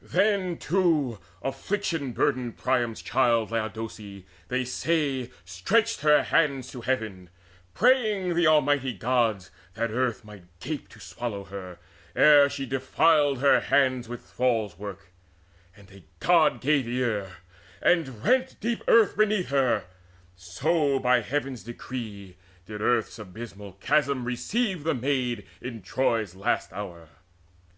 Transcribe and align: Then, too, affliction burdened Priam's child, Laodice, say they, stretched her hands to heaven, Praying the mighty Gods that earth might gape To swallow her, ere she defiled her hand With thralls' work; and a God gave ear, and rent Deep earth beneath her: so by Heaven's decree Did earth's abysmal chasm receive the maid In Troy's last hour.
Then, 0.00 0.56
too, 0.56 1.18
affliction 1.42 2.12
burdened 2.12 2.56
Priam's 2.56 3.02
child, 3.02 3.50
Laodice, 3.50 4.24
say 4.24 4.24
they, 4.48 5.30
stretched 5.44 6.00
her 6.00 6.22
hands 6.22 6.70
to 6.70 6.80
heaven, 6.80 7.28
Praying 7.74 8.34
the 8.36 8.58
mighty 8.62 8.94
Gods 8.94 9.50
that 9.74 9.90
earth 9.90 10.24
might 10.24 10.44
gape 10.60 10.88
To 10.88 10.98
swallow 10.98 11.44
her, 11.44 11.78
ere 12.14 12.48
she 12.48 12.64
defiled 12.64 13.40
her 13.40 13.60
hand 13.60 14.06
With 14.06 14.22
thralls' 14.24 14.78
work; 14.78 15.08
and 15.76 15.90
a 15.90 16.04
God 16.20 16.62
gave 16.62 16.88
ear, 16.88 17.36
and 17.82 18.24
rent 18.24 18.56
Deep 18.60 18.82
earth 18.88 19.14
beneath 19.14 19.50
her: 19.50 19.84
so 20.36 20.98
by 20.98 21.20
Heaven's 21.20 21.62
decree 21.62 22.38
Did 22.64 22.80
earth's 22.80 23.18
abysmal 23.18 23.72
chasm 23.74 24.24
receive 24.24 24.84
the 24.84 24.94
maid 24.94 25.46
In 25.60 25.82
Troy's 25.82 26.34
last 26.34 26.72
hour. 26.72 27.10